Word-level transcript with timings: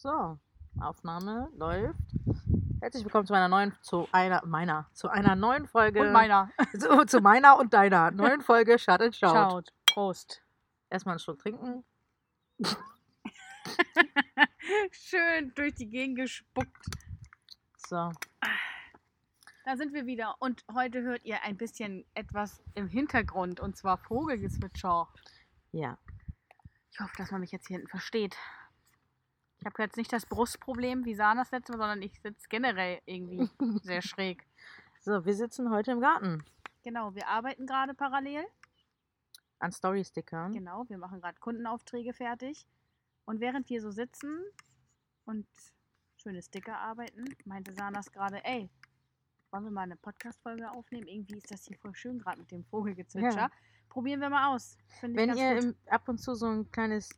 So, 0.00 0.38
Aufnahme 0.80 1.50
läuft. 1.56 1.98
Herzlich 2.80 3.02
willkommen 3.02 3.26
zu 3.26 3.34
einer 3.34 3.48
neuen, 3.48 3.76
zu 3.82 4.08
einer, 4.12 4.46
meiner, 4.46 4.88
zu 4.92 5.08
einer 5.08 5.34
neuen 5.34 5.66
Folge. 5.66 6.02
Und 6.02 6.12
meiner. 6.12 6.52
Zu, 6.78 7.04
zu 7.04 7.20
meiner 7.20 7.58
und 7.58 7.74
deiner 7.74 8.12
neuen 8.12 8.40
Folge 8.40 8.78
Shut 8.78 9.00
and 9.00 9.16
Shout. 9.16 9.30
Schaut. 9.32 9.72
Prost. 9.86 10.44
Erstmal 10.88 11.14
einen 11.14 11.18
Schluck 11.18 11.40
trinken. 11.40 11.84
Schön 14.92 15.52
durch 15.56 15.74
die 15.74 15.90
Gegend 15.90 16.18
gespuckt. 16.18 16.86
So, 17.88 18.12
Da 19.64 19.76
sind 19.76 19.92
wir 19.94 20.06
wieder. 20.06 20.36
Und 20.38 20.64
heute 20.72 21.02
hört 21.02 21.24
ihr 21.24 21.42
ein 21.42 21.56
bisschen 21.56 22.06
etwas 22.14 22.62
im 22.74 22.86
Hintergrund. 22.86 23.58
Und 23.58 23.76
zwar 23.76 23.98
Vogelgezwitscher. 23.98 25.08
ja. 25.72 25.98
Ich 26.92 27.00
hoffe, 27.00 27.14
dass 27.16 27.32
man 27.32 27.40
mich 27.40 27.50
jetzt 27.50 27.66
hier 27.66 27.78
hinten 27.78 27.90
versteht. 27.90 28.36
Ich 29.60 29.66
habe 29.66 29.82
jetzt 29.82 29.96
nicht 29.96 30.12
das 30.12 30.24
Brustproblem 30.26 31.04
wie 31.04 31.14
Sana 31.14 31.42
das 31.42 31.50
letzte 31.50 31.72
Mal, 31.72 31.78
sondern 31.78 32.02
ich 32.02 32.20
sitze 32.20 32.48
generell 32.48 33.00
irgendwie 33.06 33.48
sehr 33.82 34.02
schräg. 34.02 34.46
So, 35.00 35.24
wir 35.24 35.34
sitzen 35.34 35.70
heute 35.70 35.92
im 35.92 36.00
Garten 36.00 36.44
Genau, 36.84 37.14
wir 37.14 37.26
arbeiten 37.28 37.66
gerade 37.66 37.92
parallel. 37.92 38.46
an 39.58 39.72
Story-Stickern. 39.72 40.52
Genau, 40.52 40.88
wir 40.88 40.96
machen 40.96 41.20
gerade 41.20 41.38
Kundenaufträge 41.38 42.14
fertig. 42.14 42.66
Und 43.24 43.40
während 43.40 43.68
wir 43.68 43.82
so 43.82 43.90
sitzen 43.90 44.42
und 45.24 45.46
schöne 46.16 46.40
Sticker 46.40 46.78
arbeiten, 46.78 47.24
meinte 47.44 47.74
Sanas 47.74 48.10
gerade, 48.12 48.42
ey, 48.44 48.70
wollen 49.50 49.64
wir 49.64 49.70
mal 49.70 49.82
eine 49.82 49.96
Podcast-Folge 49.96 50.70
aufnehmen? 50.70 51.08
Irgendwie 51.08 51.36
ist 51.36 51.50
das 51.50 51.64
hier 51.64 51.76
voll 51.78 51.94
schön 51.94 52.18
gerade 52.20 52.40
mit 52.40 52.50
dem 52.50 52.64
Vogelgezwitscher. 52.64 53.36
Ja. 53.36 53.50
Probieren 53.88 54.20
wir 54.20 54.30
mal 54.30 54.54
aus. 54.54 54.76
Wenn 55.00 55.36
ihr 55.36 55.58
im, 55.58 55.74
ab 55.86 56.08
und 56.08 56.18
zu 56.18 56.34
so 56.34 56.46
ein 56.46 56.70
kleines 56.70 57.10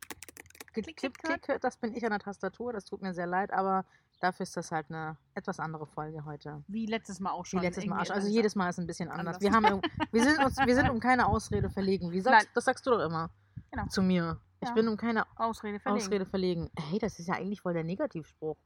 Klick, 0.73 0.97
Klick, 0.97 1.61
das 1.61 1.77
bin 1.77 1.95
ich 1.95 2.05
an 2.05 2.11
der 2.11 2.19
Tastatur. 2.21 2.73
Das 2.73 2.85
tut 2.85 3.03
mir 3.03 3.13
sehr 3.15 3.27
leid, 3.27 3.53
aber 3.53 3.85
dafür 4.21 4.45
ist 4.45 4.57
das 4.57 4.71
halt 4.71 4.87
eine 4.91 5.17
etwas 5.35 5.59
andere 5.59 5.87
Folge 5.87 6.25
heute. 6.25 6.63
Wie 6.69 6.87
letztes 6.87 7.21
Mal 7.21 7.31
auch 7.33 7.45
Wie 7.45 7.49
schon. 7.51 7.61
letztes 7.63 7.85
Mal. 7.87 7.97
irgendwie 7.97 8.01
Also 8.11 8.13
anders. 8.15 8.29
jedes 8.33 8.55
Mal 8.55 8.69
ist 8.69 8.79
ein 8.79 8.87
bisschen 8.87 9.09
anders. 9.09 9.37
anders. 9.37 9.41
Wir, 9.43 9.53
haben, 9.53 9.81
wir, 10.13 10.23
sind 10.23 10.39
uns, 10.45 10.57
wir 10.59 10.75
sind 10.75 10.91
um 10.91 11.01
keine 11.01 11.27
Ausrede 11.27 11.71
verlegen. 11.71 12.11
Wie 12.13 12.21
sagst, 12.21 12.45
Nein. 12.47 12.53
das 12.55 12.65
sagst 12.65 12.87
du 12.87 12.91
doch 12.91 13.01
immer 13.05 13.31
Genau. 13.73 13.87
zu 13.87 14.03
mir. 14.03 14.41
Ich 14.61 14.69
Ja. 14.69 14.75
bin 14.75 14.89
um 14.89 14.97
keine 14.97 15.25
Ausrede 15.37 15.79
verlegen. 15.81 16.05
Ausrede 16.05 16.27
verlegen. 16.27 16.71
Hey, 16.77 16.99
das 16.99 17.19
ist 17.19 17.27
ja 17.29 17.35
eigentlich 17.35 17.61
voll 17.63 17.73
der 17.73 17.85
Negativspruch. 17.85 18.57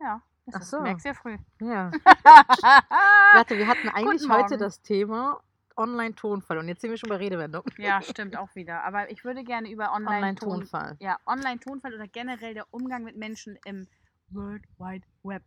Ja. 0.00 0.22
Das 0.46 0.54
Ach 0.54 0.60
ist- 0.62 0.70
so. 0.70 0.80
merkst 0.80 1.04
ja 1.06 1.14
früh. 1.14 1.36
Ja. 1.60 1.90
Warte, 3.34 3.58
wir 3.58 3.66
hatten 3.68 3.88
eigentlich 3.88 4.28
heute 4.30 4.56
das 4.56 4.80
Thema 4.80 5.40
Online-Tonfall. 5.78 6.58
Und 6.58 6.68
jetzt 6.68 6.80
sind 6.80 6.90
wir 6.90 6.98
schon 6.98 7.08
bei 7.08 7.16
Redewendung. 7.16 7.62
ja, 7.78 8.02
stimmt 8.02 8.36
auch 8.36 8.54
wieder. 8.54 8.84
Aber 8.84 9.10
ich 9.10 9.24
würde 9.24 9.44
gerne 9.44 9.70
über 9.70 9.92
Online-Ton 9.92 10.50
Online-Tonfall. 10.50 10.96
ja, 11.00 11.18
Online-Tonfall 11.26 11.94
oder 11.94 12.08
generell 12.08 12.54
der 12.54 12.66
Umgang 12.70 13.04
mit 13.04 13.16
Menschen 13.16 13.58
im 13.64 13.86
World 14.30 14.64
Wide 14.78 15.06
Web. 15.22 15.42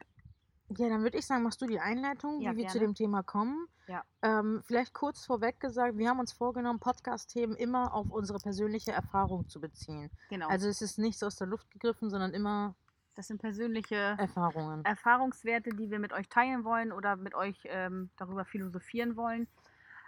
Ja, 0.78 0.88
dann 0.88 1.04
würde 1.04 1.18
ich 1.18 1.26
sagen, 1.26 1.44
machst 1.44 1.62
du 1.62 1.66
die 1.66 1.80
Einleitung, 1.80 2.40
Ja, 2.40 2.54
wie 2.54 2.60
wir 2.60 2.68
zu 2.68 2.80
dem 2.80 2.96
Thema 2.96 3.24
kommen. 3.24 3.68
Ja. 3.88 4.04
Ähm, 4.22 4.62
vielleicht 4.66 4.94
kurz 4.94 5.26
vorweg 5.26 5.60
gesagt, 5.60 5.98
wir 5.98 6.10
haben 6.10 6.20
uns 6.20 6.32
vorgenommen, 6.32 6.80
Podcast-Themen 6.80 7.56
immer 7.56 7.94
auf 7.94 8.10
unsere 8.10 8.40
persönliche 8.40 8.94
Erfahrung 8.94 9.50
zu 9.50 9.60
beziehen. 9.60 10.10
Genau. 10.30 10.48
Also 10.48 10.70
es 10.70 10.82
ist 10.82 10.98
nichts 10.98 11.24
aus 11.24 11.36
der 11.36 11.48
Luft 11.48 11.70
gegriffen, 11.72 12.10
sondern 12.10 12.34
immer 12.34 12.74
das 13.16 13.28
sind 13.28 13.42
persönliche 13.42 14.16
Erfahrungen. 14.18 14.86
Erfahrungswerte, 14.86 15.72
die 15.72 15.92
wir 15.92 16.00
mit 16.00 16.14
euch 16.14 16.30
teilen 16.30 16.64
wollen 16.64 16.94
oder 16.94 17.18
mit 17.18 17.36
euch 17.36 17.60
ähm, 17.66 18.10
darüber 18.18 18.46
philosophieren 18.46 19.18
wollen. 19.18 19.48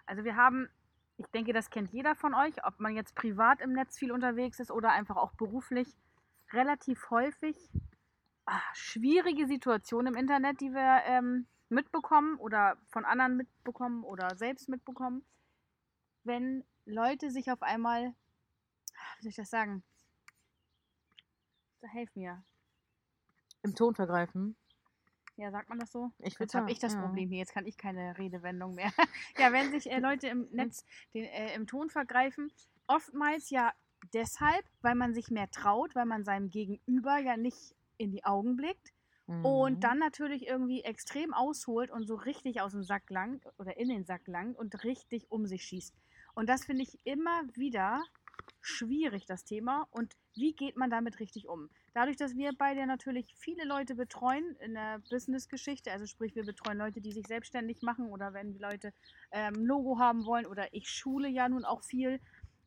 Also 0.06 0.24
wir 0.24 0.36
haben, 0.36 0.70
ich 1.18 1.28
denke, 1.28 1.54
das 1.54 1.70
kennt 1.70 1.92
jeder 1.92 2.16
von 2.16 2.34
euch, 2.34 2.66
ob 2.66 2.80
man 2.80 2.96
jetzt 2.96 3.16
privat 3.16 3.62
im 3.62 3.74
Netz 3.74 3.98
viel 3.98 4.12
unterwegs 4.12 4.60
ist 4.60 4.72
oder 4.72 4.92
einfach 4.92 5.18
auch 5.18 5.34
beruflich, 5.34 5.88
relativ 6.52 7.10
häufig 7.10 7.58
ah, 8.46 8.62
schwierige 8.74 9.48
Situationen 9.48 10.14
im 10.14 10.20
Internet, 10.20 10.62
die 10.62 10.72
wir 10.72 11.04
ähm, 11.06 11.48
mitbekommen 11.70 12.38
oder 12.38 12.78
von 12.90 13.06
anderen 13.06 13.38
mitbekommen 13.38 14.04
oder 14.04 14.36
selbst 14.36 14.70
mitbekommen, 14.70 15.26
wenn 16.24 16.64
Leute 16.86 17.32
sich 17.32 17.52
auf 17.52 17.62
einmal, 17.62 18.14
wie 19.18 19.24
soll 19.24 19.30
ich 19.30 19.36
das 19.36 19.50
sagen? 19.50 19.84
Helf 21.82 22.16
mir. 22.16 22.44
Im 23.62 23.76
Ton 23.76 23.94
vergreifen. 23.94 24.56
Ja, 25.44 25.52
sagt 25.52 25.68
man 25.68 25.78
das 25.78 25.92
so? 25.92 26.12
Ich 26.20 26.40
Jetzt 26.40 26.56
habe 26.56 26.72
ich 26.72 26.80
das 26.80 26.94
ja. 26.94 27.02
Problem 27.02 27.30
hier. 27.30 27.40
Jetzt 27.40 27.54
kann 27.54 27.66
ich 27.66 27.78
keine 27.78 28.18
Redewendung 28.18 28.76
mehr. 28.76 28.92
ja, 29.38 29.52
wenn 29.52 29.72
sich 29.72 29.92
äh, 29.92 30.00
Leute 30.00 30.28
im 30.28 30.48
Netz 30.52 30.86
den, 31.14 31.26
äh, 31.26 31.54
im 31.54 31.68
Ton 31.68 31.90
vergreifen, 31.90 32.50
oftmals 32.88 33.50
ja 33.50 33.74
deshalb, 34.14 34.66
weil 34.82 34.96
man 34.96 35.14
sich 35.14 35.30
mehr 35.30 35.52
traut, 35.52 35.96
weil 35.96 36.06
man 36.06 36.24
seinem 36.24 36.50
Gegenüber 36.50 37.18
ja 37.18 37.36
nicht 37.36 37.76
in 37.98 38.12
die 38.12 38.24
Augen 38.24 38.56
blickt 38.56 38.94
Mhm. 39.28 39.46
und 39.46 39.84
dann 39.84 40.00
natürlich 40.00 40.48
irgendwie 40.48 40.84
extrem 40.84 41.34
ausholt 41.34 41.92
und 41.92 42.06
so 42.06 42.16
richtig 42.16 42.62
aus 42.62 42.74
dem 42.74 42.84
Sack 42.84 43.10
langt 43.10 43.46
oder 43.58 43.78
in 43.78 43.90
den 43.90 44.04
Sack 44.04 44.28
langt 44.28 44.58
und 44.58 44.84
richtig 44.84 45.32
um 45.32 45.46
sich 45.46 45.64
schießt. 45.64 45.96
Und 46.36 46.50
das 46.50 46.66
finde 46.66 46.84
ich 46.84 47.00
immer 47.06 47.44
wieder 47.54 48.04
schwierig, 48.60 49.26
das 49.26 49.46
Thema. 49.46 49.88
Und 49.92 50.16
wie 50.36 50.54
geht 50.54 50.76
man 50.76 50.90
damit 50.90 51.20
richtig 51.20 51.48
um? 51.48 51.70
Dadurch, 51.94 52.18
dass 52.18 52.36
wir 52.36 52.52
beide 52.58 52.88
natürlich 52.88 53.36
viele 53.38 53.66
Leute 53.66 53.94
betreuen 53.94 54.56
in 54.62 54.74
der 54.74 55.00
Business-Geschichte, 55.12 55.92
also 55.92 56.08
sprich, 56.08 56.36
wir 56.36 56.44
betreuen 56.44 56.80
Leute, 56.80 57.02
die 57.02 57.12
sich 57.12 57.28
selbstständig 57.28 57.84
machen 57.84 58.08
oder 58.08 58.34
wenn 58.34 58.52
die 58.52 58.60
Leute 58.60 58.94
ähm, 59.32 59.54
ein 59.56 59.66
Logo 59.66 60.00
haben 60.00 60.26
wollen 60.26 60.48
oder 60.48 60.74
ich 60.74 60.90
schule 60.90 61.28
ja 61.28 61.48
nun 61.48 61.66
auch 61.66 61.84
viel. 61.84 62.20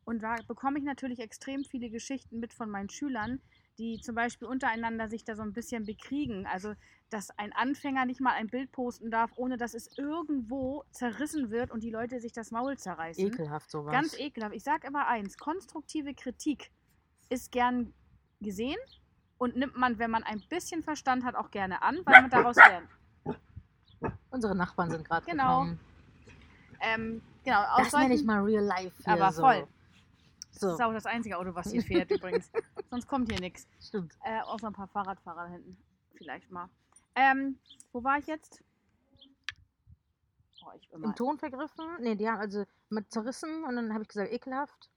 Und 0.04 0.22
da 0.22 0.36
bekomme 0.46 0.78
ich 0.78 0.84
natürlich 0.84 1.18
extrem 1.18 1.64
viele 1.64 1.90
Geschichten 1.90 2.38
mit 2.38 2.54
von 2.54 2.70
meinen 2.70 2.88
Schülern, 2.88 3.40
die 3.78 4.00
zum 4.00 4.14
Beispiel 4.14 4.46
untereinander 4.46 5.08
sich 5.08 5.24
da 5.24 5.34
so 5.34 5.42
ein 5.42 5.52
bisschen 5.52 5.84
bekriegen. 5.84 6.46
Also, 6.46 6.74
dass 7.10 7.36
ein 7.36 7.52
Anfänger 7.52 8.04
nicht 8.04 8.20
mal 8.20 8.32
ein 8.32 8.46
Bild 8.46 8.70
posten 8.70 9.10
darf, 9.10 9.32
ohne 9.34 9.56
dass 9.56 9.74
es 9.74 9.98
irgendwo 9.98 10.84
zerrissen 10.92 11.50
wird 11.50 11.72
und 11.72 11.82
die 11.82 11.90
Leute 11.90 12.20
sich 12.20 12.32
das 12.32 12.52
Maul 12.52 12.78
zerreißen. 12.78 13.26
Ekelhaft 13.26 13.72
sowas. 13.72 13.92
Ganz 13.92 14.16
ekelhaft. 14.16 14.54
Ich 14.54 14.62
sage 14.62 14.86
immer 14.86 15.08
eins: 15.08 15.36
konstruktive 15.36 16.14
Kritik 16.14 16.70
ist 17.28 17.50
gern 17.50 17.92
gesehen 18.40 18.78
und 19.38 19.56
nimmt 19.56 19.76
man, 19.76 19.98
wenn 19.98 20.10
man 20.10 20.22
ein 20.22 20.40
bisschen 20.48 20.82
Verstand 20.82 21.24
hat, 21.24 21.34
auch 21.34 21.50
gerne 21.50 21.82
an, 21.82 21.98
weil 22.04 22.22
man 22.22 22.30
daraus 22.30 22.56
lernt. 22.56 22.88
Unsere 24.30 24.54
Nachbarn 24.54 24.90
sind 24.90 25.04
gerade 25.06 25.24
Genau. 25.26 25.66
Ähm, 26.80 27.22
genau, 27.44 27.62
aus 27.64 27.84
Das 27.90 27.92
nenne 27.94 28.14
ich 28.14 28.20
solchen- 28.20 28.26
mal 28.26 28.42
Real 28.42 28.64
Life 28.64 29.10
Aber 29.10 29.32
so. 29.32 29.42
voll. 29.42 29.66
Das 30.52 30.60
So, 30.60 30.72
ist 30.74 30.82
auch 30.82 30.92
das 30.92 31.06
einzige 31.06 31.36
Auto, 31.38 31.54
was 31.54 31.70
hier 31.70 31.82
fährt 31.82 32.10
übrigens. 32.10 32.50
Sonst 32.90 33.06
kommt 33.08 33.30
hier 33.30 33.40
nichts. 33.40 33.66
stimmt. 33.80 34.14
Äh, 34.24 34.40
außer 34.42 34.66
ein 34.68 34.72
paar 34.74 34.88
Fahrradfahrer 34.88 35.44
da 35.44 35.48
hinten. 35.52 35.76
Vielleicht 36.14 36.50
mal. 36.50 36.68
Ähm, 37.14 37.58
wo 37.92 38.02
war 38.04 38.18
ich 38.18 38.26
jetzt? 38.26 38.62
Oh, 40.64 40.70
ich. 40.74 40.90
Im 40.92 41.14
Ton 41.14 41.38
vergriffen? 41.38 41.84
Nee, 42.00 42.14
die 42.14 42.28
haben 42.28 42.38
also 42.40 42.64
mit 42.90 43.10
zerrissen 43.12 43.64
und 43.64 43.76
dann 43.76 43.92
habe 43.92 44.02
ich 44.02 44.08
gesagt, 44.08 44.32
ekelhaft. 44.32 44.90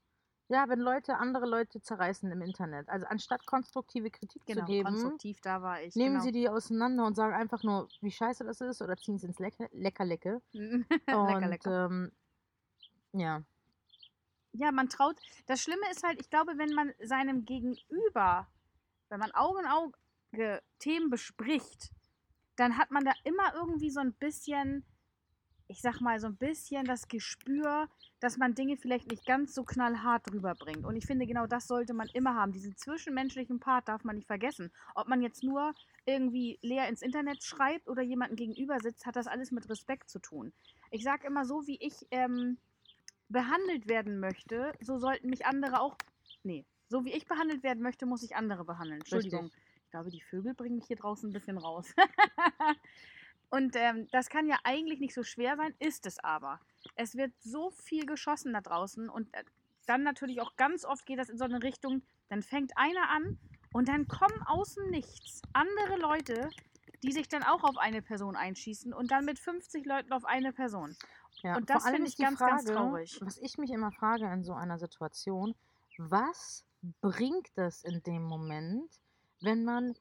Ja, 0.50 0.68
wenn 0.68 0.80
Leute 0.80 1.18
andere 1.18 1.46
Leute 1.46 1.80
zerreißen 1.80 2.32
im 2.32 2.42
Internet. 2.42 2.90
Also 2.90 3.06
anstatt 3.06 3.46
konstruktive 3.46 4.10
Kritik 4.10 4.44
genau, 4.48 4.62
zu 4.62 4.66
geben, 4.66 4.90
konstruktiv, 4.90 5.40
da 5.42 5.62
war 5.62 5.82
ich. 5.82 5.96
nehmen 5.96 6.16
genau. 6.16 6.24
sie 6.24 6.32
die 6.32 6.50
auseinander 6.50 7.06
und 7.06 7.16
sagen 7.16 7.36
einfach 7.36 7.62
nur, 7.64 7.88
wie 8.02 8.10
scheiße 8.10 8.44
das 8.44 8.60
ist 8.60 8.82
oder 8.82 8.98
ziehen 8.98 9.16
es 9.16 9.24
ins 9.24 9.38
Lecker, 9.38 9.70
Leckerlecke. 9.72 10.42
lecker, 10.54 11.36
Und 11.36 11.44
lecker. 11.44 11.86
Ähm, 11.86 12.12
ja, 13.14 13.44
Ja, 14.54 14.72
man 14.72 14.90
traut. 14.90 15.18
Das 15.46 15.62
Schlimme 15.62 15.90
ist 15.92 16.04
halt, 16.04 16.20
ich 16.20 16.32
glaube, 16.32 16.58
wenn 16.58 16.74
man 16.74 16.94
seinem 17.00 17.46
Gegenüber, 17.46 18.48
wenn 19.10 19.20
man 19.20 19.32
Auge 19.32 19.62
in 19.62 19.68
Auge 19.68 19.94
Themen 20.80 21.10
bespricht, 21.10 21.92
dann 22.56 22.78
hat 22.78 22.92
man 22.92 23.06
da 23.06 23.14
immer 23.24 23.54
irgendwie 23.54 23.90
so 23.90 24.00
ein 24.00 24.14
bisschen, 24.14 24.84
ich 25.70 25.82
sag 25.82 26.02
mal, 26.02 26.20
so 26.20 26.28
ein 26.28 26.36
bisschen 26.36 26.84
das 26.84 27.08
Gespür, 27.08 27.88
dass 28.20 28.38
man 28.38 28.56
Dinge 28.56 28.76
vielleicht 28.76 29.10
nicht 29.12 29.26
ganz 29.26 29.54
so 29.54 29.64
knallhart 29.64 30.34
rüberbringt. 30.34 30.84
Und 30.84 30.96
ich 30.96 31.06
finde, 31.06 31.28
genau 31.28 31.46
das 31.46 31.68
sollte 31.68 31.94
man 31.94 32.10
immer 32.10 32.34
haben. 32.34 32.52
Diesen 32.52 32.76
zwischenmenschlichen 32.76 33.60
Part 33.60 33.88
darf 33.88 34.04
man 34.04 34.16
nicht 34.16 34.28
vergessen. 34.28 34.72
Ob 34.96 35.08
man 35.08 35.22
jetzt 35.22 35.44
nur 35.44 35.76
irgendwie 36.06 36.58
leer 36.64 36.90
ins 36.90 37.04
Internet 37.04 37.44
schreibt 37.44 37.88
oder 37.88 38.02
jemanden 38.02 38.36
gegenüber 38.36 38.80
sitzt, 38.80 39.06
hat 39.06 39.16
das 39.16 39.28
alles 39.28 39.52
mit 39.52 39.70
Respekt 39.70 40.10
zu 40.10 40.18
tun. 40.18 40.52
Ich 40.90 41.04
sage 41.04 41.28
immer 41.28 41.46
so, 41.46 41.68
wie 41.68 41.78
ich 41.80 42.08
ähm, 42.10 42.58
behandelt 43.30 43.88
werden 43.88 44.20
möchte, 44.20 44.74
so 44.82 44.98
sollten 44.98 45.30
mich 45.30 45.46
andere 45.46 45.82
auch. 45.82 45.96
Nee, 46.44 46.66
so 46.90 47.06
wie 47.06 47.14
ich 47.14 47.28
behandelt 47.28 47.62
werden 47.62 47.84
möchte, 47.84 48.08
muss 48.08 48.24
ich 48.24 48.36
andere 48.36 48.66
behandeln. 48.66 49.02
Entschuldigung. 49.02 49.46
Richtig. 49.46 49.62
Ich 49.86 49.92
glaube, 49.92 50.10
die 50.10 50.22
Vögel 50.22 50.56
bringen 50.56 50.78
mich 50.78 50.86
hier 50.88 50.98
draußen 50.98 51.30
ein 51.30 51.34
bisschen 51.34 51.60
raus. 51.60 51.94
Und 53.50 53.76
ähm, 53.76 54.08
das 54.12 54.30
kann 54.30 54.48
ja 54.48 54.58
eigentlich 54.64 55.00
nicht 55.00 55.14
so 55.14 55.24
schwer 55.24 55.56
sein, 55.58 55.74
ist 55.80 56.06
es 56.06 56.20
aber. 56.20 56.60
Es 56.96 57.16
wird 57.16 57.34
so 57.42 57.72
viel 57.72 58.06
geschossen 58.06 58.54
da 58.54 58.62
draußen 58.62 59.10
und 59.10 59.34
äh, 59.34 59.44
dann 59.88 60.04
natürlich 60.04 60.40
auch 60.40 60.56
ganz 60.56 60.86
oft 60.86 61.06
geht 61.06 61.18
das 61.18 61.30
in 61.30 61.38
so 61.38 61.46
eine 61.46 61.64
Richtung, 61.64 62.04
dann 62.30 62.44
fängt 62.44 62.78
einer 62.78 63.10
an 63.10 63.40
und 63.74 63.88
dann 63.88 64.08
kommen 64.08 64.42
aus 64.46 64.76
dem 64.76 64.92
Nichts 64.92 65.42
andere 65.54 65.98
Leute, 65.98 66.50
die 67.02 67.12
sich 67.12 67.28
dann 67.28 67.44
auch 67.44 67.64
auf 67.64 67.78
eine 67.78 68.02
Person 68.02 68.36
einschießen 68.36 68.94
und 68.94 69.12
dann 69.12 69.26
mit 69.26 69.40
50 69.40 69.86
Leuten 69.86 70.12
auf 70.12 70.26
eine 70.26 70.54
Person. 70.54 70.96
ja. 71.42 71.56
Und 71.58 71.70
das 71.70 71.90
finde 71.90 72.08
ich 72.08 72.18
ganz, 72.18 72.40
ganz 72.40 72.66
traurig. 72.66 73.20
Was 73.22 73.38
ich 73.38 73.58
mich 73.58 73.72
immer 73.72 73.92
frage 73.92 74.32
in 74.32 74.44
so 74.44 74.54
einer 74.54 74.78
Situation, 74.78 75.56
was 75.98 76.66
bringt 77.02 77.58
es 77.58 77.84
in 77.84 78.04
dem 78.04 78.24
Moment, 78.24 78.90
wenn 79.42 79.64
man 79.64 79.96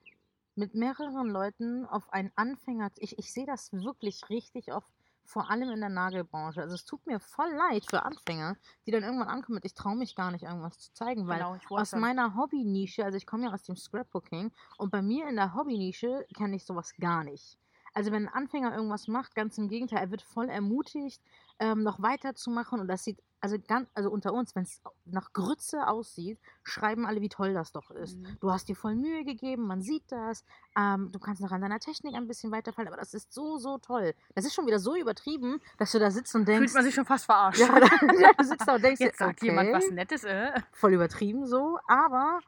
mit 0.58 0.74
mehreren 0.74 1.28
Leuten 1.28 1.86
auf 1.86 2.12
einen 2.12 2.32
Anfänger. 2.36 2.90
Ich, 2.98 3.18
ich 3.18 3.32
sehe 3.32 3.46
das 3.46 3.72
wirklich 3.72 4.28
richtig 4.28 4.72
oft, 4.72 4.92
vor 5.24 5.50
allem 5.50 5.70
in 5.70 5.80
der 5.80 5.88
Nagelbranche. 5.90 6.60
Also 6.62 6.74
es 6.74 6.84
tut 6.84 7.06
mir 7.06 7.20
voll 7.20 7.50
leid 7.52 7.86
für 7.86 8.02
Anfänger, 8.02 8.56
die 8.86 8.90
dann 8.90 9.04
irgendwann 9.04 9.28
ankommen 9.28 9.56
mit, 9.56 9.64
ich 9.64 9.74
traue 9.74 9.96
mich 9.96 10.14
gar 10.16 10.30
nicht, 10.30 10.44
irgendwas 10.44 10.78
zu 10.78 10.92
zeigen, 10.92 11.28
weil 11.28 11.46
Genau, 11.46 11.54
ich 11.54 11.70
aus 11.74 11.94
meiner 11.94 12.34
Hobby-Nische, 12.34 13.04
also 13.04 13.16
ich 13.16 13.26
komme 13.26 13.44
ja 13.46 13.52
aus 13.52 13.62
dem 13.62 13.76
Scrapbooking 13.76 14.52
und 14.78 14.90
bei 14.90 15.02
mir 15.02 15.28
in 15.28 15.36
der 15.36 15.54
Hobby-Nische 15.54 16.26
kenne 16.36 16.56
ich 16.56 16.64
sowas 16.64 16.94
gar 16.98 17.24
nicht. 17.24 17.58
Also 17.94 18.12
wenn 18.12 18.26
ein 18.28 18.34
Anfänger 18.34 18.74
irgendwas 18.74 19.08
macht, 19.08 19.34
ganz 19.34 19.58
im 19.58 19.68
Gegenteil, 19.68 19.98
er 20.00 20.10
wird 20.10 20.22
voll 20.22 20.48
ermutigt, 20.48 21.22
ähm, 21.58 21.82
noch 21.82 22.00
weiterzumachen 22.00 22.80
und 22.80 22.88
das 22.88 23.04
sieht, 23.04 23.18
also 23.40 23.56
ganz, 23.66 23.88
also 23.94 24.10
unter 24.10 24.32
uns, 24.32 24.54
wenn 24.54 24.64
es 24.64 24.80
nach 25.04 25.32
Grütze 25.32 25.86
aussieht, 25.86 26.38
schreiben 26.64 27.06
alle, 27.06 27.20
wie 27.20 27.28
toll 27.28 27.54
das 27.54 27.72
doch 27.72 27.90
ist. 27.90 28.18
Mhm. 28.18 28.36
Du 28.40 28.50
hast 28.50 28.68
dir 28.68 28.74
voll 28.74 28.96
Mühe 28.96 29.24
gegeben, 29.24 29.66
man 29.66 29.80
sieht 29.80 30.04
das, 30.08 30.44
ähm, 30.76 31.10
du 31.12 31.18
kannst 31.18 31.40
noch 31.40 31.52
an 31.52 31.60
deiner 31.60 31.78
Technik 31.78 32.14
ein 32.14 32.26
bisschen 32.26 32.50
weiterfallen, 32.50 32.88
aber 32.88 32.96
das 32.96 33.14
ist 33.14 33.32
so, 33.32 33.58
so 33.58 33.78
toll. 33.78 34.14
Das 34.34 34.44
ist 34.44 34.54
schon 34.54 34.66
wieder 34.66 34.80
so 34.80 34.96
übertrieben, 34.96 35.60
dass 35.78 35.92
du 35.92 35.98
da 35.98 36.10
sitzt 36.10 36.34
und 36.34 36.46
denkst, 36.46 36.72
Fühlt 36.72 36.74
man 36.74 36.84
sich 36.84 36.94
schon 36.94 37.06
fast 37.06 37.26
verarscht. 37.26 37.60
ja, 37.60 37.78
ja, 38.18 38.32
du 38.36 38.44
sitzt 38.44 38.66
da 38.66 38.74
und 38.74 38.82
denkst, 38.82 39.00
Jetzt 39.00 39.18
sagt 39.18 39.42
jemand 39.42 39.72
was 39.72 39.84
okay, 39.84 39.94
Nettes, 39.94 40.24
äh. 40.24 40.52
voll 40.72 40.94
übertrieben 40.94 41.46
so, 41.46 41.78
aber 41.86 42.40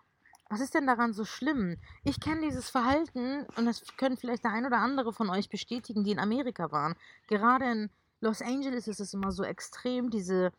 was 0.50 0.60
ist 0.60 0.74
denn 0.74 0.86
daran 0.88 1.12
so 1.12 1.24
schlimm? 1.24 1.76
Ich 2.02 2.18
kenne 2.18 2.40
dieses 2.40 2.68
Verhalten 2.68 3.46
und 3.56 3.66
das 3.66 3.84
können 3.96 4.16
vielleicht 4.16 4.42
der 4.42 4.50
ein 4.50 4.66
oder 4.66 4.78
andere 4.78 5.12
von 5.12 5.30
euch 5.30 5.48
bestätigen, 5.48 6.02
die 6.02 6.10
in 6.10 6.18
Amerika 6.18 6.72
waren. 6.72 6.96
Gerade 7.28 7.70
in 7.70 7.90
Los 8.20 8.43
Angeles 8.43 8.87
ist 8.88 9.00
es 9.00 9.14
immer 9.14 9.32
so 9.32 9.43
extrem, 9.44 10.11
diese 10.11 10.52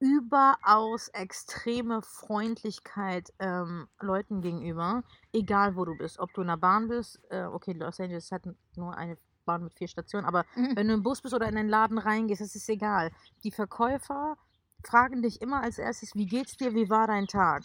überaus 0.00 1.08
extreme 1.08 2.02
Freundlichkeit 2.02 3.32
ähm, 3.38 3.88
Leuten 4.00 4.42
gegenüber, 4.42 5.02
egal 5.32 5.76
wo 5.76 5.84
du 5.84 5.96
bist. 5.96 6.18
Ob 6.18 6.32
du 6.34 6.42
in 6.42 6.48
der 6.48 6.56
Bahn 6.56 6.88
bist, 6.88 7.20
äh, 7.30 7.44
okay, 7.44 7.72
Los 7.72 8.00
Angeles 8.00 8.30
hat 8.32 8.42
nur 8.76 8.96
eine 8.96 9.16
Bahn 9.44 9.64
mit 9.64 9.74
vier 9.74 9.88
Stationen, 9.88 10.26
aber 10.26 10.44
Mhm. 10.56 10.76
wenn 10.76 10.88
du 10.88 10.94
im 10.94 11.02
Bus 11.02 11.22
bist 11.22 11.34
oder 11.34 11.48
in 11.48 11.56
einen 11.56 11.68
Laden 11.68 11.98
reingehst, 11.98 12.40
das 12.40 12.54
ist 12.54 12.68
egal. 12.68 13.10
Die 13.44 13.50
Verkäufer 13.50 14.36
fragen 14.84 15.22
dich 15.22 15.40
immer 15.40 15.62
als 15.62 15.78
erstes, 15.78 16.14
wie 16.14 16.26
geht's 16.26 16.56
dir, 16.56 16.74
wie 16.74 16.90
war 16.90 17.06
dein 17.06 17.26
Tag? 17.26 17.64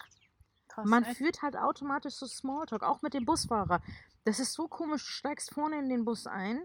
Krass, 0.68 0.88
Man 0.88 1.04
echt? 1.04 1.18
führt 1.18 1.42
halt 1.42 1.58
automatisch 1.58 2.16
so 2.16 2.26
Smalltalk, 2.26 2.84
auch 2.84 3.02
mit 3.02 3.14
dem 3.14 3.26
Busfahrer. 3.26 3.82
Das 4.24 4.40
ist 4.40 4.54
so 4.54 4.68
komisch, 4.68 5.04
du 5.06 5.12
steigst 5.12 5.54
vorne 5.54 5.80
in 5.80 5.90
den 5.90 6.06
Bus 6.06 6.28
ein 6.28 6.62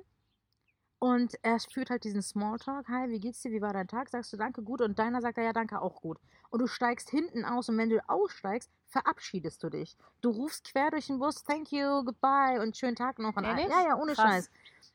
und 0.98 1.34
er 1.42 1.58
führt 1.60 1.90
halt 1.90 2.04
diesen 2.04 2.22
Smalltalk. 2.22 2.88
Hi, 2.88 3.08
wie 3.10 3.20
geht's 3.20 3.42
dir, 3.42 3.50
wie 3.52 3.60
war 3.60 3.72
dein 3.72 3.88
Tag? 3.88 4.08
Sagst 4.08 4.32
du 4.32 4.36
danke, 4.36 4.62
gut 4.62 4.80
und 4.80 4.98
deiner 4.98 5.20
sagt 5.20 5.38
er 5.38 5.44
ja 5.44 5.52
danke, 5.52 5.80
auch 5.82 6.00
gut. 6.00 6.18
Und 6.50 6.60
du 6.60 6.66
steigst 6.66 7.10
hinten 7.10 7.44
aus 7.44 7.68
und 7.68 7.76
wenn 7.78 7.90
du 7.90 8.00
aussteigst, 8.08 8.70
verabschiedest 8.86 9.62
du 9.62 9.70
dich. 9.70 9.96
Du 10.20 10.30
rufst 10.30 10.70
quer 10.70 10.90
durch 10.90 11.08
den 11.08 11.18
Bus, 11.18 11.42
thank 11.42 11.72
you, 11.72 12.04
goodbye 12.04 12.60
und 12.60 12.76
schönen 12.76 12.96
Tag 12.96 13.18
noch. 13.18 13.36
Und 13.36 13.44
Ehrlich? 13.44 13.66
ja, 13.68 13.82
ja, 13.88 13.96
ohne 13.96 14.14
Krass. 14.14 14.46
Scheiß. 14.46 14.50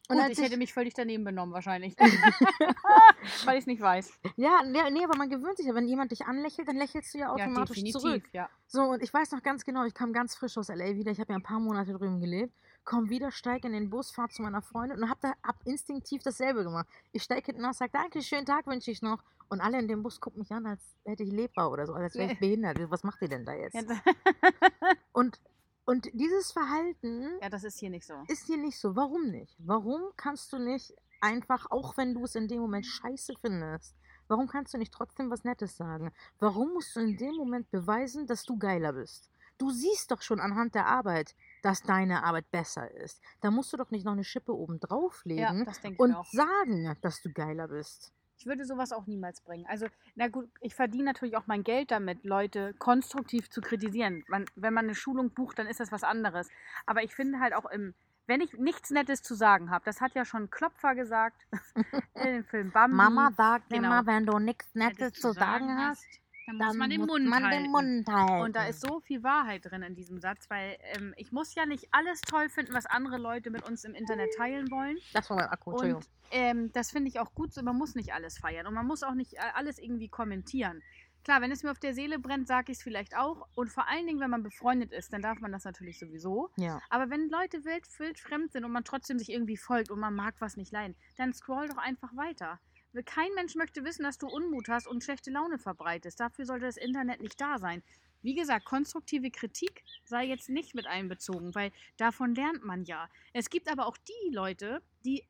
Und 0.07 0.17
Gut, 0.17 0.29
ich 0.29 0.39
hätte 0.39 0.57
mich 0.57 0.73
völlig 0.73 0.95
daneben 0.95 1.23
benommen 1.23 1.53
wahrscheinlich. 1.53 1.95
Weil 3.45 3.57
ich 3.57 3.61
es 3.61 3.67
nicht 3.67 3.81
weiß. 3.81 4.11
Ja, 4.37 4.63
nee, 4.65 4.79
nee, 4.89 5.03
aber 5.03 5.15
man 5.17 5.29
gewöhnt 5.29 5.57
sich 5.57 5.67
ja. 5.67 5.75
Wenn 5.75 5.87
jemand 5.87 6.11
dich 6.11 6.25
anlächelt, 6.25 6.67
dann 6.67 6.77
lächelst 6.77 7.13
du 7.13 7.19
ja 7.19 7.27
Ja, 7.27 7.33
automatisch 7.33 7.75
definitiv, 7.77 8.01
zurück. 8.01 8.23
ja. 8.31 8.49
So, 8.67 8.81
und 8.83 9.03
ich 9.03 9.13
weiß 9.13 9.31
noch 9.31 9.43
ganz 9.43 9.65
genau, 9.65 9.83
ich 9.85 9.93
kam 9.93 10.11
ganz 10.13 10.35
frisch 10.35 10.57
aus 10.57 10.69
LA 10.69 10.95
wieder. 10.95 11.11
Ich 11.11 11.19
habe 11.19 11.31
ja 11.33 11.37
ein 11.37 11.43
paar 11.43 11.59
Monate 11.59 11.93
drüben 11.93 12.19
gelebt. 12.19 12.53
Komm 12.89 13.11
wieder, 13.11 13.29
steig 13.29 13.65
in 13.65 13.73
den 13.73 13.91
Bus, 13.91 14.09
fahr 14.09 14.29
zu 14.29 14.41
meiner 14.41 14.63
Freundin 14.63 15.03
und 15.03 15.11
hab 15.11 15.21
da 15.21 15.35
hab 15.43 15.63
instinktiv 15.67 16.23
dasselbe 16.23 16.63
gemacht. 16.63 16.87
Ich 17.11 17.21
steig 17.21 17.45
hinten 17.45 17.63
aus, 17.63 17.77
sag 17.77 17.91
Danke, 17.91 18.23
schönen 18.23 18.47
Tag 18.47 18.65
wünsche 18.65 18.89
ich 18.89 19.03
noch. 19.03 19.21
Und 19.47 19.61
alle 19.61 19.77
in 19.77 19.87
dem 19.87 20.01
Bus 20.01 20.19
gucken 20.19 20.39
mich 20.39 20.51
an, 20.51 20.65
als 20.65 20.81
hätte 21.05 21.21
ich 21.21 21.31
Lepra 21.31 21.67
oder 21.67 21.85
so, 21.85 21.93
als 21.93 22.15
wäre 22.15 22.31
ich 22.31 22.39
behindert. 22.39 22.79
Was 22.89 23.03
macht 23.03 23.21
ihr 23.21 23.27
denn 23.27 23.45
da 23.45 23.53
jetzt? 23.53 23.77
Und, 25.13 25.39
und 25.85 26.09
dieses 26.13 26.51
Verhalten 26.51 27.37
ja, 27.41 27.49
das 27.49 27.63
ist 27.63 27.79
hier 27.79 27.91
nicht 27.91 28.07
so. 28.07 28.13
ist 28.27 28.47
hier 28.47 28.57
nicht 28.57 28.79
so. 28.79 28.95
Warum 28.95 29.29
nicht? 29.29 29.55
Warum 29.59 30.01
kannst 30.17 30.51
du 30.53 30.57
nicht 30.57 30.95
einfach, 31.21 31.69
auch 31.69 31.95
wenn 31.95 32.15
du 32.15 32.23
es 32.23 32.33
in 32.33 32.47
dem 32.47 32.59
Moment 32.59 32.87
scheiße 32.87 33.33
findest, 33.39 33.95
warum 34.27 34.47
kannst 34.47 34.73
du 34.73 34.79
nicht 34.79 34.93
trotzdem 34.93 35.29
was 35.29 35.43
Nettes 35.43 35.77
sagen? 35.77 36.11
Warum 36.39 36.73
musst 36.73 36.95
du 36.95 37.01
in 37.01 37.17
dem 37.17 37.35
Moment 37.35 37.69
beweisen, 37.69 38.25
dass 38.25 38.43
du 38.43 38.57
geiler 38.57 38.93
bist? 38.93 39.29
Du 39.59 39.69
siehst 39.71 40.09
doch 40.09 40.21
schon 40.21 40.39
anhand 40.39 40.73
der 40.73 40.87
Arbeit, 40.87 41.35
dass 41.61 41.81
deine 41.83 42.23
Arbeit 42.23 42.49
besser 42.51 42.89
ist. 42.91 43.21
Da 43.41 43.51
musst 43.51 43.71
du 43.73 43.77
doch 43.77 43.91
nicht 43.91 44.05
noch 44.05 44.13
eine 44.13 44.23
Schippe 44.23 44.53
oben 44.53 44.75
Ja, 44.75 44.87
drauflegen 44.87 45.67
ich 45.83 45.99
und 45.99 46.15
sagen, 46.31 46.97
dass 47.01 47.21
du 47.21 47.31
geiler 47.31 47.67
bist. 47.67 48.13
Ich 48.37 48.45
würde 48.45 48.63
sowas 48.63 48.93
auch 48.93 49.05
niemals 49.05 49.41
bringen. 49.41 49.65
Also, 49.67 49.87
na 50.15 50.29
gut, 50.29 50.49
ich 50.61 50.73
verdiene 50.73 51.03
natürlich 51.03 51.35
auch 51.35 51.47
mein 51.47 51.63
Geld 51.63 51.91
damit, 51.91 52.23
Leute 52.23 52.73
konstruktiv 52.75 53.49
zu 53.49 53.59
kritisieren. 53.59 54.23
Man, 54.29 54.45
wenn 54.55 54.73
man 54.73 54.85
eine 54.85 54.95
Schulung 54.95 55.31
bucht, 55.31 55.59
dann 55.59 55.67
ist 55.67 55.81
das 55.81 55.91
was 55.91 56.03
anderes. 56.05 56.47
Aber 56.85 57.03
ich 57.03 57.13
finde 57.13 57.41
halt 57.41 57.53
auch 57.53 57.65
im, 57.65 57.93
wenn 58.27 58.39
ich 58.39 58.53
nichts 58.53 58.91
Nettes 58.91 59.23
zu 59.23 59.35
sagen 59.35 59.71
habe, 59.71 59.83
das 59.83 59.99
hat 59.99 60.15
ja 60.15 60.23
schon 60.23 60.49
Klopfer 60.49 60.95
gesagt 60.95 61.47
in 62.13 62.23
dem 62.23 62.45
Film 62.45 62.71
Bambi. 62.71 62.95
Mama 62.95 63.31
sagt 63.35 63.69
genau. 63.69 63.87
immer, 63.87 64.05
wenn 64.05 64.25
du 64.25 64.39
nichts 64.39 64.73
Nettes 64.73 64.99
Nettes 64.99 65.19
zu 65.19 65.33
sagen 65.33 65.77
hast, 65.77 66.05
dann 66.05 66.28
dann 66.57 66.67
muss 66.67 66.77
man 66.77 66.89
den 66.89 66.99
muss 67.01 67.07
Mund 67.07 67.25
man 67.27 67.43
halten. 67.43 67.63
den 67.63 67.71
Mund 67.71 68.07
halten. 68.07 68.41
Und 68.43 68.55
da 68.55 68.65
ist 68.65 68.81
so 68.81 68.99
viel 69.01 69.23
Wahrheit 69.23 69.65
drin 69.65 69.83
in 69.83 69.95
diesem 69.95 70.19
Satz, 70.19 70.49
weil 70.49 70.77
ähm, 70.95 71.13
ich 71.17 71.31
muss 71.31 71.53
ja 71.55 71.65
nicht 71.65 71.87
alles 71.91 72.21
toll 72.21 72.49
finden, 72.49 72.73
was 72.73 72.85
andere 72.85 73.17
Leute 73.17 73.49
mit 73.49 73.67
uns 73.67 73.83
im 73.83 73.93
Internet 73.93 74.29
teilen 74.37 74.71
wollen. 74.71 74.97
Das 75.13 75.29
war 75.29 75.37
mein 75.37 75.47
Akku, 75.47 75.71
Entschuldigung. 75.71 76.01
Und 76.01 76.09
ähm, 76.31 76.71
das 76.73 76.91
finde 76.91 77.09
ich 77.09 77.19
auch 77.19 77.33
gut 77.33 77.53
so. 77.53 77.61
Man 77.61 77.77
muss 77.77 77.95
nicht 77.95 78.13
alles 78.13 78.37
feiern 78.37 78.67
und 78.67 78.73
man 78.73 78.87
muss 78.87 79.03
auch 79.03 79.15
nicht 79.15 79.33
äh, 79.33 79.39
alles 79.53 79.77
irgendwie 79.79 80.09
kommentieren. 80.09 80.81
Klar, 81.23 81.41
wenn 81.41 81.51
es 81.51 81.63
mir 81.63 81.71
auf 81.71 81.79
der 81.79 81.93
Seele 81.93 82.17
brennt, 82.17 82.47
sage 82.47 82.71
ich 82.71 82.77
es 82.77 82.83
vielleicht 82.83 83.15
auch. 83.15 83.47
Und 83.53 83.69
vor 83.69 83.87
allen 83.89 84.07
Dingen, 84.07 84.19
wenn 84.19 84.29
man 84.29 84.41
befreundet 84.41 84.91
ist, 84.91 85.11
dann 85.11 85.21
darf 85.21 85.39
man 85.39 85.51
das 85.51 85.65
natürlich 85.65 85.99
sowieso. 85.99 86.49
Ja. 86.55 86.81
Aber 86.89 87.09
wenn 87.09 87.29
Leute 87.29 87.65
wild, 87.65 87.85
wild 87.99 88.19
fremd 88.19 88.51
sind 88.51 88.63
und 88.63 88.71
man 88.71 88.83
trotzdem 88.83 89.19
sich 89.19 89.29
irgendwie 89.29 89.57
folgt 89.57 89.91
und 89.91 89.99
man 89.99 90.15
mag 90.15 90.35
was 90.39 90.55
nicht 90.55 90.71
leiden, 90.71 90.95
dann 91.17 91.33
scroll 91.33 91.67
doch 91.67 91.77
einfach 91.77 92.15
weiter. 92.15 92.59
Kein 93.05 93.33
Mensch 93.35 93.55
möchte 93.55 93.83
wissen, 93.83 94.03
dass 94.03 94.17
du 94.17 94.27
Unmut 94.27 94.67
hast 94.67 94.87
und 94.87 95.03
schlechte 95.03 95.31
Laune 95.31 95.59
verbreitest. 95.59 96.19
Dafür 96.19 96.45
sollte 96.45 96.65
das 96.65 96.77
Internet 96.77 97.21
nicht 97.21 97.39
da 97.39 97.59
sein. 97.59 97.83
Wie 98.21 98.35
gesagt, 98.35 98.65
konstruktive 98.65 99.31
Kritik 99.31 99.83
sei 100.03 100.25
jetzt 100.25 100.49
nicht 100.49 100.75
mit 100.75 100.87
einbezogen, 100.87 101.55
weil 101.55 101.71
davon 101.97 102.35
lernt 102.35 102.65
man 102.65 102.83
ja. 102.83 103.09
Es 103.33 103.49
gibt 103.49 103.71
aber 103.71 103.85
auch 103.87 103.97
die 103.97 104.33
Leute, 104.33 104.81
die 105.05 105.23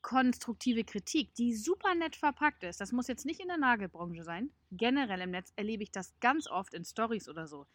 konstruktive 0.00 0.82
Kritik, 0.82 1.32
die 1.34 1.54
super 1.54 1.94
nett 1.94 2.16
verpackt 2.16 2.64
ist. 2.64 2.80
Das 2.80 2.92
muss 2.92 3.06
jetzt 3.06 3.24
nicht 3.24 3.40
in 3.40 3.48
der 3.48 3.58
Nagelbranche 3.58 4.24
sein. 4.24 4.50
Generell 4.72 5.20
im 5.20 5.30
Netz 5.30 5.52
erlebe 5.54 5.84
ich 5.84 5.92
das 5.92 6.14
ganz 6.20 6.48
oft 6.48 6.74
in 6.74 6.84
Stories 6.84 7.28
oder 7.28 7.46
so. 7.46 7.66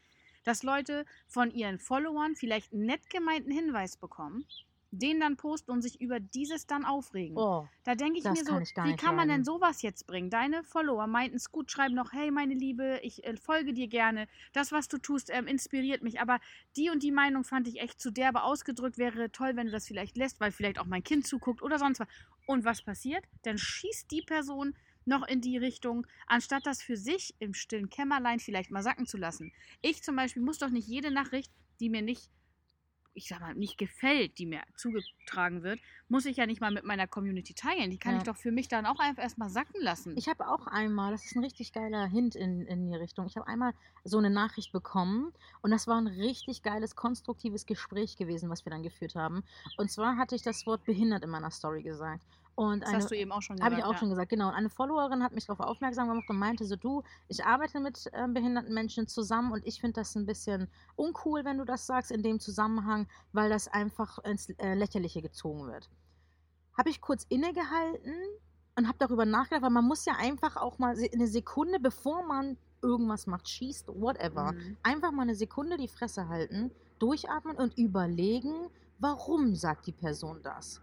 Dass 0.43 0.63
Leute 0.63 1.05
von 1.27 1.51
ihren 1.51 1.79
Followern 1.79 2.35
vielleicht 2.35 2.73
einen 2.73 2.85
nett 2.85 3.09
gemeinten 3.09 3.51
Hinweis 3.51 3.95
bekommen, 3.97 4.45
den 4.91 5.19
dann 5.19 5.37
posten 5.37 5.71
und 5.71 5.81
sich 5.81 5.99
über 5.99 6.19
dieses 6.19 6.65
dann 6.67 6.85
aufregen. 6.85 7.37
Oh, 7.37 7.67
Da 7.83 7.95
denke 7.95 8.19
ich 8.19 8.25
mir 8.25 8.35
so, 8.35 8.53
kann 8.53 8.61
ich 8.61 8.73
wie 8.75 8.95
kann 8.95 9.15
man 9.15 9.27
denn 9.27 9.39
leiden. 9.39 9.45
sowas 9.45 9.81
jetzt 9.81 10.07
bringen? 10.07 10.29
Deine 10.29 10.63
Follower 10.63 11.07
meinten 11.07 11.35
es 11.37 11.51
gut, 11.51 11.71
schreiben 11.71 11.95
noch, 11.95 12.13
hey 12.13 12.31
meine 12.31 12.53
Liebe, 12.53 12.99
ich 13.03 13.23
äh, 13.25 13.35
folge 13.37 13.73
dir 13.73 13.87
gerne. 13.87 14.27
Das, 14.53 14.71
was 14.71 14.87
du 14.87 14.97
tust, 14.97 15.29
ähm, 15.31 15.47
inspiriert 15.47 16.03
mich. 16.03 16.19
Aber 16.21 16.39
die 16.75 16.89
und 16.89 17.03
die 17.03 17.11
Meinung 17.11 17.43
fand 17.43 17.67
ich 17.67 17.79
echt 17.81 17.99
zu 17.99 18.11
derbe 18.11 18.43
ausgedrückt. 18.43 18.97
Wäre 18.97 19.31
toll, 19.31 19.55
wenn 19.55 19.67
du 19.67 19.71
das 19.71 19.87
vielleicht 19.87 20.17
lässt, 20.17 20.39
weil 20.39 20.51
vielleicht 20.51 20.79
auch 20.79 20.85
mein 20.85 21.03
Kind 21.03 21.27
zuguckt 21.27 21.61
oder 21.61 21.79
sonst 21.79 21.99
was. 21.99 22.07
Und 22.45 22.63
was 22.63 22.81
passiert? 22.81 23.25
Dann 23.43 23.57
schießt 23.57 24.09
die 24.09 24.21
Person 24.21 24.73
noch 25.05 25.27
in 25.27 25.41
die 25.41 25.57
Richtung, 25.57 26.05
anstatt 26.27 26.65
das 26.65 26.81
für 26.81 26.97
sich 26.97 27.33
im 27.39 27.53
stillen 27.53 27.89
Kämmerlein 27.89 28.39
vielleicht 28.39 28.71
mal 28.71 28.83
sacken 28.83 29.05
zu 29.05 29.17
lassen. 29.17 29.51
Ich 29.81 30.03
zum 30.03 30.15
Beispiel 30.15 30.41
muss 30.41 30.59
doch 30.59 30.69
nicht 30.69 30.87
jede 30.87 31.11
Nachricht, 31.11 31.51
die 31.79 31.89
mir 31.89 32.01
nicht 32.01 32.29
ich 33.17 33.27
sag 33.27 33.41
mal, 33.41 33.55
nicht 33.55 33.77
gefällt, 33.79 34.37
die 34.37 34.45
mir 34.45 34.61
zugetragen 34.75 35.63
wird, 35.63 35.79
muss 36.07 36.25
ich 36.25 36.37
ja 36.37 36.45
nicht 36.45 36.61
mal 36.61 36.71
mit 36.71 36.83
meiner 36.83 37.07
Community 37.07 37.53
teilen. 37.55 37.89
Die 37.89 37.97
kann 37.97 38.13
Ja. 38.13 38.17
ich 38.19 38.23
doch 38.23 38.37
für 38.37 38.51
mich 38.51 38.67
dann 38.67 38.85
auch 38.85 38.99
einfach 38.99 39.23
erstmal 39.23 39.49
sacken 39.49 39.81
lassen. 39.81 40.13
Ich 40.15 40.29
habe 40.29 40.47
auch 40.47 40.67
einmal, 40.67 41.11
das 41.11 41.25
ist 41.25 41.35
ein 41.35 41.43
richtig 41.43 41.73
geiler 41.73 42.05
Hint 42.05 42.35
in, 42.35 42.61
in 42.67 42.85
die 42.87 42.95
Richtung, 42.95 43.25
ich 43.25 43.35
habe 43.35 43.47
einmal 43.47 43.73
so 44.03 44.19
eine 44.19 44.29
Nachricht 44.29 44.71
bekommen 44.71 45.33
und 45.61 45.71
das 45.71 45.87
war 45.87 45.97
ein 45.99 46.07
richtig 46.07 46.61
geiles, 46.61 46.95
konstruktives 46.95 47.65
Gespräch 47.65 48.15
gewesen, 48.17 48.49
was 48.49 48.63
wir 48.65 48.69
dann 48.69 48.83
geführt 48.83 49.15
haben. 49.15 49.43
Und 49.77 49.91
zwar 49.91 50.15
hatte 50.17 50.35
ich 50.35 50.43
das 50.43 50.65
Wort 50.67 50.83
behindert 50.85 51.23
in 51.23 51.31
meiner 51.31 51.51
Story 51.51 51.81
gesagt. 51.81 52.23
Und 52.57 52.81
das 52.81 52.89
eine, 52.89 52.97
hast 52.97 53.11
du 53.11 53.15
eben 53.15 53.31
auch 53.31 53.43
schon 53.43 53.57
gesagt. 53.57 53.71
habe 53.71 53.79
ich 53.79 53.85
auch 53.85 53.91
ja. 53.91 53.97
schon 53.99 54.09
gesagt, 54.09 54.29
genau. 54.29 54.47
Und 54.47 54.55
eine 54.55 54.71
Followerin 54.71 55.21
hat 55.21 55.31
mich 55.31 55.45
darauf 55.45 55.59
aufmerksam 55.59 56.07
gemacht 56.07 56.27
und 56.27 56.39
meinte 56.39 56.65
so, 56.65 56.75
du, 56.75 57.03
ich 57.27 57.45
arbeite 57.45 57.79
mit 57.79 58.09
ähm, 58.13 58.33
behinderten 58.33 58.73
Menschen 58.73 59.07
zusammen 59.07 59.51
und 59.51 59.63
ich 59.67 59.79
finde 59.79 60.01
das 60.01 60.15
ein 60.15 60.25
bisschen 60.25 60.67
uncool, 60.95 61.45
wenn 61.45 61.59
du 61.59 61.65
das 61.65 61.85
sagst 61.85 62.09
in 62.09 62.23
dem 62.23 62.39
Zusammenhang, 62.39 63.07
weil 63.31 63.51
das 63.51 63.67
einfach 63.67 64.17
ins 64.23 64.49
äh, 64.49 64.73
Lächerliche 64.73 65.21
gezogen 65.21 65.67
wird. 65.67 65.87
Habe 66.75 66.89
ich 66.89 66.99
kurz 66.99 67.27
innegehalten 67.29 68.15
und 68.75 68.87
habe 68.87 68.97
darüber 68.97 69.25
nachgedacht, 69.25 69.61
weil 69.61 69.69
man 69.69 69.85
muss 69.85 70.05
ja 70.05 70.13
einfach 70.17 70.57
auch 70.57 70.79
mal 70.79 70.95
eine 71.13 71.27
Sekunde, 71.27 71.79
bevor 71.79 72.25
man 72.25 72.57
irgendwas 72.81 73.27
macht, 73.27 73.47
schießt, 73.47 73.87
whatever, 73.89 74.53
Mhm. 74.53 74.77
einfach 74.81 75.11
mal 75.11 75.21
eine 75.21 75.35
Sekunde 75.35 75.77
die 75.77 75.87
Fresse 75.87 76.27
halten, 76.27 76.71
durchatmen 76.97 77.55
und 77.55 77.77
überlegen, 77.77 78.71
warum 78.97 79.53
sagt 79.53 79.85
die 79.85 79.91
Person 79.91 80.41
das. 80.41 80.81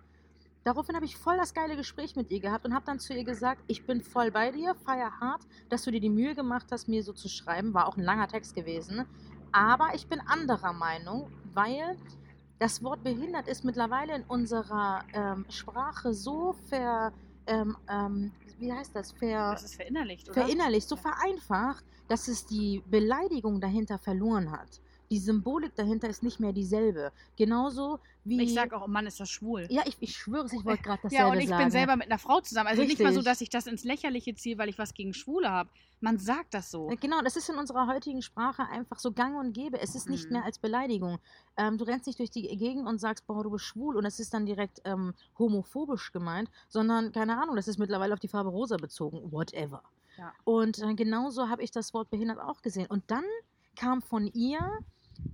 Daraufhin 0.64 0.96
habe 0.96 1.04
ich 1.04 1.16
voll 1.16 1.36
das 1.36 1.52
geile 1.52 1.76
Gespräch 1.76 2.16
mit 2.16 2.30
ihr 2.30 2.40
gehabt 2.40 2.64
und 2.64 2.74
habe 2.74 2.86
dann 2.86 2.98
zu 2.98 3.12
ihr 3.12 3.24
gesagt, 3.24 3.62
ich 3.66 3.84
bin 3.84 4.00
voll 4.00 4.30
bei 4.30 4.50
dir, 4.50 4.74
feier 4.74 5.12
hart, 5.20 5.42
dass 5.68 5.82
du 5.82 5.90
dir 5.90 6.00
die 6.00 6.08
Mühe 6.08 6.34
gemacht 6.34 6.66
hast, 6.72 6.88
mir 6.88 7.02
so 7.02 7.12
zu 7.12 7.28
schreiben. 7.28 7.74
War 7.74 7.86
auch 7.86 7.98
ein 7.98 8.02
langer 8.02 8.28
Text 8.28 8.54
gewesen. 8.54 9.04
Aber 9.52 9.94
ich 9.94 10.06
bin 10.08 10.20
anderer 10.20 10.72
Meinung, 10.72 11.30
weil 11.52 11.96
das 12.58 12.82
Wort 12.82 13.04
behindert 13.04 13.46
ist 13.46 13.64
mittlerweile 13.64 14.16
in 14.16 14.22
unserer 14.22 15.04
ähm, 15.12 15.44
Sprache 15.50 16.14
so 16.14 16.54
ver, 16.68 17.12
ähm, 17.46 17.76
ähm, 17.88 18.32
wie 18.58 18.72
heißt 18.72 18.96
das, 18.96 19.12
ver, 19.12 19.50
Das 19.50 19.64
ist 19.64 19.74
verinnerlicht, 19.74 20.30
oder? 20.30 20.40
verinnerlicht, 20.40 20.88
so 20.88 20.96
vereinfacht, 20.96 21.84
dass 22.08 22.26
es 22.28 22.46
die 22.46 22.82
Beleidigung 22.86 23.60
dahinter 23.60 23.98
verloren 23.98 24.50
hat. 24.50 24.80
Die 25.14 25.20
Symbolik 25.20 25.76
dahinter 25.76 26.08
ist 26.08 26.24
nicht 26.24 26.40
mehr 26.40 26.52
dieselbe. 26.52 27.12
Genauso 27.36 28.00
wie. 28.24 28.42
Ich 28.42 28.52
sag 28.52 28.72
auch, 28.72 28.82
oh 28.84 28.88
Mann, 28.88 29.06
ist 29.06 29.20
das 29.20 29.30
schwul. 29.30 29.68
ja, 29.70 29.82
ich, 29.86 29.96
ich 30.00 30.16
schwöre 30.16 30.44
es, 30.46 30.52
ich 30.52 30.64
wollte 30.64 30.82
gerade 30.82 30.98
dasselbe 31.04 31.24
Ja, 31.24 31.30
und 31.30 31.38
ich 31.38 31.48
sagen. 31.48 31.62
bin 31.62 31.70
selber 31.70 31.94
mit 31.94 32.06
einer 32.08 32.18
Frau 32.18 32.40
zusammen. 32.40 32.66
Also 32.66 32.82
nicht 32.82 32.98
mal 32.98 33.12
so, 33.12 33.20
Richtig. 33.20 33.24
dass 33.32 33.40
ich 33.42 33.48
das 33.50 33.68
ins 33.68 33.84
Lächerliche 33.84 34.34
ziehe, 34.34 34.58
weil 34.58 34.68
ich 34.68 34.76
was 34.76 34.92
gegen 34.92 35.14
Schwule 35.14 35.48
habe. 35.50 35.70
Man 36.00 36.18
sagt 36.18 36.52
das 36.52 36.68
so. 36.72 36.90
Äh, 36.90 36.96
Genau, 36.96 37.20
das 37.22 37.36
ist 37.36 37.48
in 37.48 37.54
unserer 37.56 37.86
heutigen 37.86 38.22
Sprache 38.22 38.64
einfach 38.64 38.98
so 38.98 39.12
gang 39.12 39.38
und 39.38 39.52
gäbe. 39.52 39.80
Es 39.80 39.94
ist 39.94 40.08
nicht 40.10 40.26
Mhm. 40.26 40.32
mehr 40.32 40.44
als 40.44 40.58
Beleidigung. 40.58 41.18
Ähm, 41.56 41.78
du 41.78 41.84
rennst 41.84 42.08
nicht 42.08 42.18
durch 42.18 42.30
die 42.30 42.42
Gegend 42.56 42.88
und 42.88 42.98
sagst, 42.98 43.24
boah, 43.28 43.44
du 43.44 43.50
bist 43.50 43.66
schwul 43.66 43.96
und 43.96 44.04
es 44.04 44.18
ist 44.18 44.34
dann 44.34 44.46
direkt 44.46 44.80
ähm, 44.84 45.14
homophobisch 45.38 46.10
gemeint, 46.10 46.50
sondern, 46.68 47.12
keine 47.12 47.40
Ahnung, 47.40 47.54
das 47.54 47.68
ist 47.68 47.78
mittlerweile 47.78 48.14
auf 48.14 48.20
die 48.20 48.28
Farbe 48.28 48.50
rosa 48.50 48.78
bezogen. 48.78 49.30
Whatever. 49.30 49.82
Ja. 50.18 50.32
Und 50.44 50.78
äh, 50.80 50.94
genauso 50.94 51.48
habe 51.48 51.62
ich 51.62 51.70
das 51.70 51.92
Wort 51.94 52.10
behindert 52.10 52.40
auch 52.40 52.62
gesehen. 52.62 52.86
Und 52.88 53.04
dann 53.08 53.24
kam 53.76 54.00
von 54.02 54.26
ihr 54.32 54.60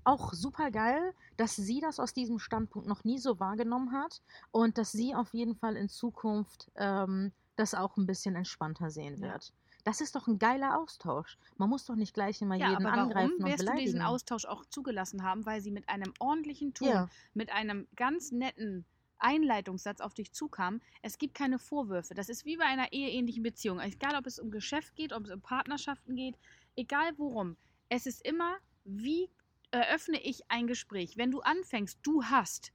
auch 0.04 0.32
super 0.32 0.70
geil, 0.70 1.12
dass 1.36 1.56
sie 1.56 1.80
das 1.80 2.00
aus 2.00 2.12
diesem 2.14 2.38
Standpunkt 2.38 2.88
noch 2.88 3.04
nie 3.04 3.18
so 3.18 3.38
wahrgenommen 3.40 3.92
hat 3.92 4.22
und 4.50 4.78
dass 4.78 4.92
sie 4.92 5.14
auf 5.14 5.32
jeden 5.34 5.54
Fall 5.56 5.76
in 5.76 5.88
Zukunft 5.88 6.70
ähm, 6.76 7.32
das 7.56 7.74
auch 7.74 7.96
ein 7.96 8.06
bisschen 8.06 8.36
entspannter 8.36 8.90
sehen 8.90 9.16
Ja. 9.18 9.32
wird. 9.32 9.52
Das 9.84 10.00
ist 10.02 10.14
doch 10.14 10.26
ein 10.26 10.38
geiler 10.38 10.78
Austausch. 10.78 11.38
Man 11.56 11.70
muss 11.70 11.86
doch 11.86 11.94
nicht 11.96 12.12
gleich 12.12 12.42
immer 12.42 12.56
Ja, 12.56 12.70
jeden 12.70 12.86
aber 12.86 13.00
angreifen 13.00 13.32
warum 13.36 13.44
und 13.44 13.50
wirst 13.50 13.60
du 13.60 13.64
beleidigen. 13.64 13.86
diesen 13.86 14.02
Austausch 14.02 14.44
auch 14.44 14.64
zugelassen 14.66 15.22
haben? 15.22 15.46
Weil 15.46 15.60
sie 15.62 15.70
mit 15.70 15.88
einem 15.88 16.12
ordentlichen 16.18 16.74
Ton, 16.74 16.88
ja, 16.88 17.08
mit 17.32 17.50
einem 17.50 17.88
ganz 17.96 18.30
netten 18.30 18.84
Einleitungssatz 19.18 20.00
auf 20.00 20.14
dich 20.14 20.32
zukam. 20.32 20.80
Es 21.02 21.18
gibt 21.18 21.34
keine 21.34 21.58
Vorwürfe. 21.58 22.14
Das 22.14 22.28
ist 22.28 22.44
wie 22.44 22.56
bei 22.56 22.64
einer 22.64 22.92
eheähnlichen 22.92 23.42
Beziehung. 23.42 23.80
Egal, 23.80 24.16
ob 24.16 24.26
es 24.26 24.38
um 24.38 24.50
Geschäft 24.50 24.96
geht, 24.96 25.12
ob 25.12 25.24
es 25.24 25.30
um 25.30 25.40
Partnerschaften 25.40 26.14
geht, 26.14 26.36
egal 26.76 27.12
worum. 27.16 27.56
Es 27.88 28.06
ist 28.06 28.24
immer, 28.26 28.56
wie 28.84 29.30
eröffne 29.70 30.20
ich 30.22 30.50
ein 30.50 30.66
Gespräch? 30.66 31.16
Wenn 31.16 31.30
du 31.30 31.40
anfängst, 31.40 31.98
du 32.02 32.24
hast, 32.24 32.72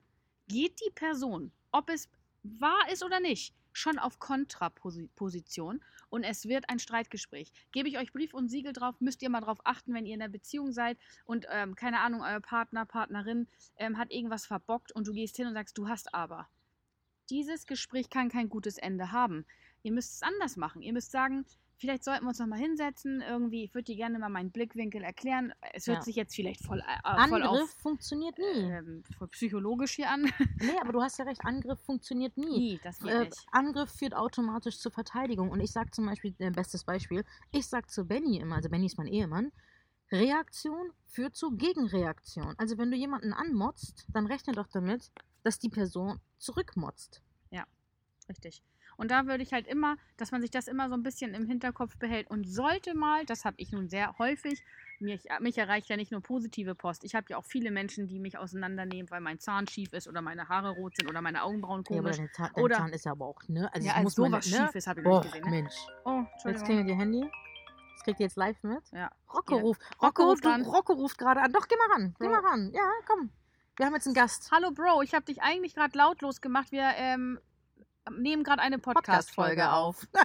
geht 0.47 0.79
die 0.85 0.91
Person, 0.91 1.51
ob 1.71 1.89
es 1.89 2.09
wahr 2.43 2.89
ist 2.91 3.03
oder 3.03 3.19
nicht, 3.19 3.53
schon 3.73 3.99
auf 3.99 4.19
Kontraposition 4.19 5.83
und 6.09 6.23
es 6.23 6.47
wird 6.47 6.69
ein 6.69 6.79
Streitgespräch. 6.79 7.51
Gebe 7.71 7.89
ich 7.89 7.97
euch 7.97 8.13
Brief 8.13 8.33
und 8.33 8.49
Siegel 8.49 8.73
drauf, 8.73 8.95
müsst 8.99 9.21
ihr 9.21 9.29
mal 9.29 9.41
drauf 9.41 9.59
achten, 9.63 9.93
wenn 9.93 10.05
ihr 10.05 10.13
in 10.13 10.19
der 10.19 10.29
Beziehung 10.29 10.71
seid 10.71 10.97
und 11.25 11.45
ähm, 11.51 11.75
keine 11.75 11.99
Ahnung, 11.99 12.21
euer 12.21 12.39
Partner, 12.39 12.85
Partnerin 12.85 13.47
ähm, 13.77 13.97
hat 13.97 14.11
irgendwas 14.11 14.45
verbockt 14.45 14.91
und 14.91 15.07
du 15.07 15.13
gehst 15.13 15.35
hin 15.35 15.47
und 15.47 15.53
sagst, 15.53 15.77
du 15.77 15.87
hast 15.87 16.13
aber. 16.13 16.47
Dieses 17.29 17.65
Gespräch 17.65 18.09
kann 18.09 18.29
kein 18.29 18.49
gutes 18.49 18.77
Ende 18.77 19.11
haben. 19.11 19.45
Ihr 19.81 19.91
müsst 19.91 20.13
es 20.13 20.21
anders 20.21 20.57
machen. 20.57 20.81
Ihr 20.81 20.93
müsst 20.93 21.11
sagen, 21.11 21.45
vielleicht 21.77 22.03
sollten 22.03 22.23
wir 22.25 22.29
uns 22.29 22.39
noch 22.39 22.47
mal 22.47 22.59
hinsetzen. 22.59 23.21
Irgendwie, 23.21 23.63
ich 23.65 23.73
würde 23.73 23.85
dir 23.85 23.95
gerne 23.95 24.19
mal 24.19 24.29
meinen 24.29 24.51
Blickwinkel 24.51 25.03
erklären. 25.03 25.53
Es 25.73 25.87
hört 25.87 25.97
Ja. 25.99 26.03
sich 26.03 26.15
jetzt 26.15 26.35
vielleicht 26.35 26.61
voll, 26.63 26.79
äh, 26.79 26.83
voll 27.27 27.43
Angriff 27.43 27.61
auf 27.63 27.69
funktioniert 27.81 28.37
nie. 28.37 28.61
ähm, 28.63 29.03
voll 29.17 29.27
psychologisch 29.29 29.93
hier 29.93 30.09
an. 30.09 30.23
nee, 30.61 30.77
aber 30.81 30.93
du 30.93 31.01
hast 31.01 31.17
ja 31.19 31.25
recht, 31.25 31.41
Angriff 31.43 31.79
funktioniert 31.81 32.37
nie. 32.37 32.57
Nie, 32.59 32.79
das 32.83 32.99
geht 32.99 33.11
Äh, 33.11 33.25
nicht. 33.25 33.45
Angriff 33.51 33.91
führt 33.91 34.15
automatisch 34.15 34.79
zur 34.79 34.91
Verteidigung. 34.91 35.49
Und 35.51 35.59
ich 35.59 35.71
sage 35.71 35.91
zum 35.91 36.05
Beispiel, 36.05 36.33
äh, 36.39 36.51
bestes 36.51 36.83
Beispiel, 36.83 37.23
ich 37.51 37.67
sage 37.67 37.87
zu 37.87 38.05
Benny 38.05 38.37
immer, 38.37 38.55
also 38.55 38.69
Benny 38.69 38.85
ist 38.85 38.97
mein 38.97 39.07
Ehemann, 39.07 39.51
Reaktion 40.11 40.91
führt 41.07 41.35
zu 41.35 41.51
Gegenreaktion. 41.51 42.53
Also 42.57 42.77
wenn 42.77 42.91
du 42.91 42.97
jemanden 42.97 43.33
anmotzt, 43.33 44.05
dann 44.13 44.27
rechne 44.27 44.53
doch 44.53 44.67
damit, 44.67 45.11
dass 45.43 45.59
die 45.59 45.69
Person 45.69 46.19
zurückmotzt. 46.37 47.21
Richtig. 48.27 48.63
Und 48.97 49.11
da 49.11 49.25
würde 49.27 49.43
ich 49.43 49.53
halt 49.53 49.67
immer, 49.67 49.97
dass 50.17 50.31
man 50.31 50.41
sich 50.41 50.51
das 50.51 50.67
immer 50.67 50.87
so 50.89 50.95
ein 50.95 51.03
bisschen 51.03 51.33
im 51.33 51.45
Hinterkopf 51.45 51.97
behält 51.97 52.29
und 52.29 52.45
sollte 52.47 52.95
mal, 52.95 53.25
das 53.25 53.45
habe 53.45 53.55
ich 53.59 53.71
nun 53.71 53.89
sehr 53.89 54.17
häufig, 54.19 54.63
mich, 54.99 55.25
mich 55.41 55.57
erreicht 55.57 55.89
ja 55.89 55.97
nicht 55.97 56.11
nur 56.11 56.21
positive 56.21 56.73
Post. 56.75 57.03
Ich 57.03 57.15
habe 57.15 57.25
ja 57.29 57.37
auch 57.37 57.43
viele 57.45 57.71
Menschen, 57.71 58.07
die 58.07 58.19
mich 58.19 58.37
auseinandernehmen, 58.37 59.09
weil 59.11 59.19
mein 59.21 59.39
Zahn 59.39 59.67
schief 59.67 59.91
ist 59.93 60.07
oder 60.07 60.21
meine 60.21 60.47
Haare 60.47 60.69
rot 60.71 60.95
sind 60.95 61.09
oder 61.09 61.21
meine 61.21 61.43
Augenbrauen 61.43 61.83
Ja, 61.89 61.97
aber 61.99 62.03
komisch. 62.11 62.17
dein 62.17 62.29
Zahn, 62.33 62.51
dein 62.55 62.63
Oder- 62.63 62.77
Zahn 62.77 62.93
ist 62.93 63.05
ja 63.05 63.11
aber 63.11 63.25
auch, 63.25 63.41
ne? 63.47 63.69
Also 63.73 63.87
ja, 63.87 63.93
als 63.95 64.03
muss 64.03 64.15
sowas 64.15 64.45
ne? 64.49 64.57
schief 64.57 64.75
ist, 64.75 64.87
habe 64.87 65.01
ich 65.01 65.03
Boah, 65.03 65.21
nicht 65.21 65.33
gesehen. 65.33 65.49
Ne? 65.49 65.61
Mensch. 65.61 65.75
Oh, 66.05 66.19
Jetzt 66.19 66.31
Entschuldigung. 66.45 66.65
klingelt 66.65 66.87
ihr 66.89 66.95
Handy. 66.95 67.31
Das 67.93 68.03
kriegt 68.03 68.19
ihr 68.19 68.25
jetzt 68.27 68.37
live 68.37 68.61
mit. 68.63 68.83
Ja. 68.91 69.11
Rocco 69.33 69.55
Ja. 69.57 69.61
ruft. 69.61 69.81
Rocco 70.01 70.23
ruft. 70.23 70.45
Rocco 70.45 70.93
ruft 70.93 71.17
gerade 71.17 71.41
an. 71.41 71.51
Doch, 71.51 71.67
geh 71.67 71.75
mal 71.75 71.93
ran. 71.93 72.15
Geh 72.19 72.27
Bro. 72.27 72.33
mal 72.35 72.45
ran. 72.47 72.71
Ja, 72.73 72.89
komm. 73.07 73.31
Wir 73.77 73.85
haben 73.87 73.93
jetzt 73.95 74.05
einen 74.05 74.13
Gast. 74.15 74.49
Hallo 74.51 74.71
Bro, 74.71 75.01
ich 75.01 75.13
habe 75.13 75.25
dich 75.25 75.41
eigentlich 75.41 75.75
gerade 75.75 75.97
lautlos 75.97 76.39
gemacht. 76.39 76.71
Wir 76.71 76.91
ähm, 76.95 77.39
nehmen 78.11 78.43
gerade 78.43 78.61
eine 78.61 78.79
Podcast-Folge 78.79 79.71
auf. 79.71 80.05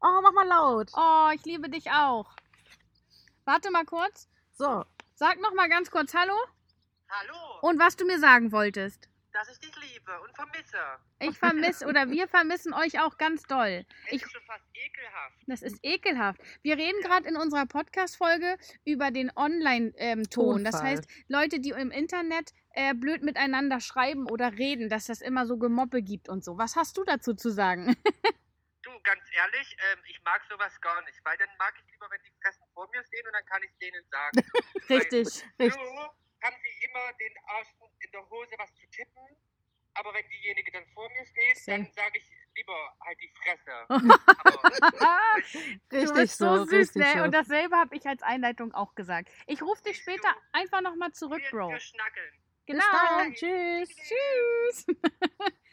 Oh, 0.00 0.20
mach 0.22 0.32
mal 0.32 0.46
laut. 0.46 0.90
Oh, 0.94 1.30
ich 1.34 1.44
liebe 1.44 1.68
dich 1.68 1.90
auch. 1.90 2.30
Warte 3.44 3.70
mal 3.70 3.84
kurz. 3.84 4.28
So. 4.52 4.84
Sag 5.14 5.40
noch 5.40 5.54
mal 5.54 5.68
ganz 5.68 5.90
kurz 5.90 6.14
Hallo 6.14 6.34
Hallo, 7.08 7.58
und 7.62 7.78
was 7.78 7.96
du 7.96 8.04
mir 8.04 8.20
sagen 8.20 8.52
wolltest. 8.52 9.08
dass 9.32 9.48
ich 9.50 9.58
dich 9.58 9.74
liebe 9.92 10.12
und 10.22 10.34
vermisse. 10.34 10.78
Ich 11.20 11.38
vermisse 11.38 11.86
oder 11.86 12.10
wir 12.10 12.28
vermissen 12.36 12.72
euch 12.74 13.00
auch 13.00 13.16
ganz 13.18 13.42
doll. 13.44 13.84
Es 14.06 14.12
Ich- 14.12 14.22
ist 14.22 14.32
schon 14.32 14.42
fast 14.46 14.64
ekelhaft. 14.74 15.34
Das 15.46 15.62
ist 15.62 15.78
ekelhaft. 15.82 16.40
Wir 16.62 16.76
reden 16.76 17.00
gerade 17.02 17.26
in 17.28 17.36
unserer 17.36 17.66
Podcast-Folge 17.66 18.56
über 18.84 19.10
den 19.10 19.30
Online-Ton. 19.34 20.62
das 20.64 20.74
Tonfall. 20.74 20.82
heißt, 20.82 21.08
Leute, 21.28 21.60
die 21.60 21.70
im 21.70 21.90
Internet 21.90 22.52
äh, 22.76 22.94
blöd 22.94 23.22
miteinander 23.22 23.80
schreiben 23.80 24.28
oder 24.30 24.52
reden, 24.52 24.88
dass 24.88 25.06
das 25.06 25.22
immer 25.22 25.46
so 25.46 25.56
Gemoppe 25.56 26.02
gibt 26.02 26.28
und 26.28 26.44
so. 26.44 26.58
Was 26.58 26.76
hast 26.76 26.96
du 26.98 27.04
dazu 27.04 27.34
zu 27.34 27.50
sagen? 27.50 27.96
Du, 28.82 28.92
ganz 29.02 29.20
ehrlich, 29.34 29.76
ähm, 29.90 29.98
ich 30.06 30.22
mag 30.22 30.40
sowas 30.48 30.80
gar 30.80 31.04
nicht, 31.06 31.18
weil 31.24 31.36
dann 31.38 31.48
mag 31.58 31.74
ich 31.76 31.90
lieber, 31.90 32.06
wenn 32.08 32.22
die 32.22 32.30
Fressen 32.40 32.62
vor 32.72 32.88
mir 32.92 33.02
stehen 33.02 33.26
und 33.26 33.32
dann 33.32 33.44
kann 33.46 33.60
ich 33.64 33.76
denen 33.78 34.04
sagen. 34.12 34.38
Richtig. 34.88 35.26
Weil, 35.58 35.66
Richtig. 35.66 35.82
so 35.82 35.98
haben 36.40 36.56
sie 36.62 36.84
immer 36.86 37.12
den 37.18 37.34
Arsch 37.48 37.66
in 37.98 38.12
der 38.12 38.30
Hose 38.30 38.54
was 38.58 38.72
zu 38.76 38.86
tippen, 38.92 39.26
aber 39.94 40.14
wenn 40.14 40.22
diejenige 40.28 40.70
dann 40.70 40.86
vor 40.94 41.10
mir 41.10 41.26
steht, 41.26 41.56
dann 41.66 41.82
Same. 41.82 41.92
sage 41.96 42.18
ich 42.18 42.30
lieber 42.54 42.96
halt 43.04 43.18
die 43.20 43.32
Fresse. 43.42 43.72
aber, 44.44 44.70
Ah, 45.00 45.34
du 45.88 45.96
Richtig 45.96 46.14
bist 46.14 46.38
so, 46.38 46.64
süß, 46.64 46.72
richtig 46.72 47.02
ne? 47.02 47.12
so. 47.16 47.24
Und 47.24 47.32
dasselbe 47.32 47.74
habe 47.74 47.96
ich 47.96 48.06
als 48.06 48.22
Einleitung 48.22 48.72
auch 48.72 48.94
gesagt. 48.94 49.30
Ich 49.48 49.62
rufe 49.62 49.82
dich 49.82 49.96
du? 49.96 50.02
später 50.02 50.32
einfach 50.52 50.80
nochmal 50.80 51.10
zurück, 51.10 51.42
wir, 51.42 51.50
Bro. 51.50 51.70
wir 51.70 51.80
schnackeln. 51.80 52.32
Genau. 52.66 52.82
Tschüss. 53.32 53.88
Tschüss. 53.88 54.86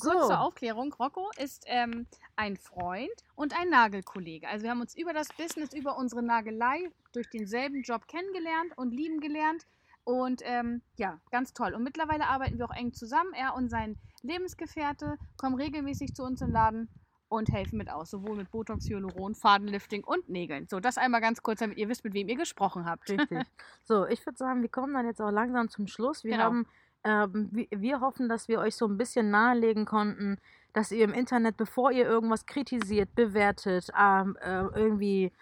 Kurz 0.00 0.02
So. 0.02 0.28
zur 0.28 0.40
Aufklärung, 0.40 0.92
Rocco 0.92 1.30
ist 1.36 1.64
ähm, 1.66 2.06
ein 2.36 2.56
Freund 2.56 3.10
und 3.34 3.58
ein 3.58 3.68
Nagelkollege. 3.68 4.48
Also 4.48 4.62
wir 4.64 4.70
haben 4.70 4.80
uns 4.80 4.96
über 4.96 5.12
das 5.12 5.28
Business, 5.36 5.72
über 5.72 5.96
unsere 5.96 6.22
Nagelei 6.22 6.90
durch 7.12 7.28
denselben 7.30 7.82
Job 7.82 8.06
kennengelernt 8.06 8.72
und 8.76 8.92
lieben 8.92 9.20
gelernt. 9.20 9.66
Und 10.04 10.42
ähm, 10.44 10.82
ja, 10.96 11.20
ganz 11.30 11.52
toll. 11.52 11.74
Und 11.74 11.82
mittlerweile 11.82 12.26
arbeiten 12.26 12.58
wir 12.58 12.64
auch 12.66 12.74
eng 12.74 12.92
zusammen. 12.92 13.32
Er 13.34 13.54
und 13.54 13.68
sein 13.68 13.98
Lebensgefährte 14.22 15.16
kommen 15.36 15.56
regelmäßig 15.56 16.14
zu 16.14 16.22
uns 16.22 16.40
im 16.40 16.50
Laden 16.50 16.88
und 17.30 17.50
helfen 17.50 17.78
mit 17.78 17.90
aus. 17.90 18.10
Sowohl 18.10 18.36
mit 18.36 18.50
Botox, 18.50 18.88
Hyaluron, 18.88 19.34
Fadenlifting 19.34 20.04
und 20.04 20.28
Nägeln. 20.28 20.66
So, 20.68 20.80
das 20.80 20.98
einmal 20.98 21.20
ganz 21.20 21.42
kurz, 21.42 21.60
damit 21.60 21.78
ihr 21.78 21.88
wisst, 21.88 22.04
mit 22.04 22.12
wem 22.14 22.28
ihr 22.28 22.36
gesprochen 22.36 22.84
habt. 22.84 23.08
Richtig. 23.08 23.38
So, 23.84 24.06
ich 24.06 24.24
würde 24.26 24.36
sagen, 24.36 24.62
wir 24.62 24.68
kommen 24.68 24.92
dann 24.94 25.06
jetzt 25.06 25.20
auch 25.22 25.30
langsam 25.30 25.68
zum 25.68 25.86
Schluss. 25.86 26.22
Wir 26.24 26.32
Genau. 26.32 26.44
haben, 26.44 26.66
ähm, 27.04 27.48
wir, 27.52 27.66
wir 27.70 28.00
hoffen, 28.00 28.28
dass 28.28 28.46
wir 28.48 28.58
euch 28.60 28.76
so 28.76 28.86
ein 28.86 28.98
bisschen 28.98 29.30
nahelegen 29.30 29.84
konnten, 29.86 30.38
dass 30.72 30.92
ihr 30.92 31.04
im 31.04 31.12
Internet, 31.14 31.56
bevor 31.56 31.90
ihr 31.90 32.04
irgendwas 32.04 32.46
kritisiert, 32.46 33.14
bewertet, 33.14 33.88
ähm, 33.98 34.36
äh, 34.40 34.60
irgendwie 34.74 35.32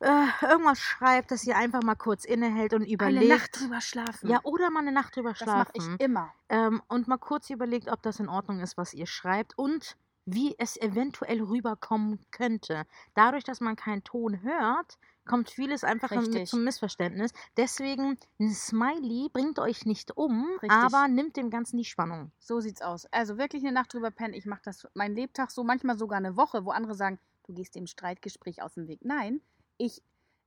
äh, 0.00 0.26
irgendwas 0.42 0.78
schreibt, 0.80 1.30
dass 1.30 1.44
ihr 1.46 1.56
einfach 1.56 1.82
mal 1.82 1.94
kurz 1.94 2.24
innehält 2.24 2.74
und 2.74 2.82
überlegt. 2.84 3.22
Eine 3.24 3.34
Nacht 3.34 3.60
drüber 3.60 3.80
schlafen. 3.80 4.28
ja, 4.28 4.40
oder 4.42 4.70
mal 4.70 4.80
eine 4.80 4.90
Nacht 4.92 5.14
drüber 5.14 5.32
das 5.32 5.46
mache 5.46 5.70
schlafen. 5.74 5.94
ich 5.98 6.04
immer. 6.04 6.32
ähm, 6.48 6.82
und 6.88 7.06
mal 7.06 7.18
kurz 7.18 7.50
überlegt, 7.50 7.88
ob 7.88 8.02
das 8.02 8.18
in 8.18 8.28
Ordnung 8.28 8.58
ist, 8.60 8.76
was 8.76 8.94
ihr 8.94 9.06
schreibt 9.06 9.56
und 9.56 9.96
wie 10.24 10.54
es 10.58 10.76
eventuell 10.76 11.42
rüberkommen 11.42 12.20
könnte. 12.30 12.84
Dadurch, 13.14 13.44
dass 13.44 13.60
man 13.60 13.76
keinen 13.76 14.04
Ton 14.04 14.42
hört, 14.42 14.98
kommt 15.26 15.50
vieles 15.50 15.84
einfach 15.84 16.10
mit 16.10 16.48
zum 16.48 16.64
Missverständnis. 16.64 17.32
Deswegen, 17.56 18.18
ein 18.40 18.50
Smiley 18.50 19.28
bringt 19.32 19.58
euch 19.58 19.84
nicht 19.86 20.16
um, 20.16 20.46
Richtig. 20.54 20.70
aber 20.70 21.08
nimmt 21.08 21.36
dem 21.36 21.50
Ganzen 21.50 21.76
die 21.76 21.84
Spannung. 21.84 22.32
So 22.38 22.60
sieht's 22.60 22.82
aus. 22.82 23.06
Also 23.12 23.38
wirklich 23.38 23.62
eine 23.62 23.72
Nacht 23.72 23.92
drüber 23.94 24.10
pennen. 24.10 24.34
Ich 24.34 24.46
mache 24.46 24.62
das 24.64 24.86
mein 24.94 25.14
Lebtag 25.14 25.50
so, 25.50 25.64
manchmal 25.64 25.96
sogar 25.98 26.18
eine 26.18 26.36
Woche, 26.36 26.64
wo 26.64 26.70
andere 26.70 26.94
sagen, 26.94 27.18
du 27.46 27.54
gehst 27.54 27.74
dem 27.74 27.86
Streitgespräch 27.86 28.62
aus 28.62 28.74
dem 28.74 28.88
Weg. 28.88 29.00
Nein, 29.04 29.40
ich 29.78 30.02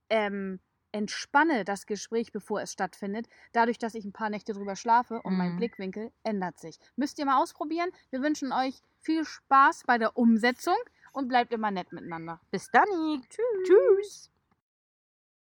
ähm, 0.08 0.60
entspanne 0.92 1.64
das 1.64 1.86
Gespräch, 1.86 2.32
bevor 2.32 2.60
es 2.62 2.72
stattfindet, 2.72 3.28
dadurch, 3.52 3.78
dass 3.78 3.94
ich 3.94 4.04
ein 4.04 4.12
paar 4.12 4.30
Nächte 4.30 4.52
drüber 4.54 4.76
schlafe 4.76 5.20
und 5.22 5.36
mein 5.36 5.52
Mhm. 5.54 5.56
Blickwinkel 5.58 6.12
ändert 6.22 6.58
sich. 6.58 6.78
Müsst 6.96 7.18
ihr 7.18 7.26
mal 7.26 7.42
ausprobieren. 7.42 7.90
Wir 8.10 8.22
wünschen 8.22 8.52
euch 8.52 8.80
viel 9.06 9.24
Spaß 9.24 9.84
bei 9.86 9.96
der 9.98 10.18
Umsetzung 10.18 10.76
und 11.12 11.28
bleibt 11.28 11.52
immer 11.52 11.70
nett 11.70 11.92
miteinander. 11.92 12.40
Bis 12.50 12.70
dann. 12.70 12.84
Tschüss. 13.30 13.66
Tschüss. 13.66 14.30